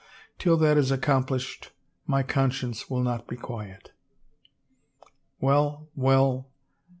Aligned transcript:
Till 0.39 0.57
that 0.57 0.79
is 0.79 0.89
accomplished 0.89 1.73
my 2.07 2.23
conscience 2.23 2.89
will 2.89 3.03
not 3.03 3.27
be 3.27 3.35
Quiet." 3.35 3.91
"Well, 5.39 5.89
well 5.95 6.47